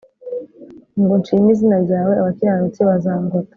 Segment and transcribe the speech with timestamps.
[1.01, 3.49] ngo nshime izina ryawe abakiranutsi bazangota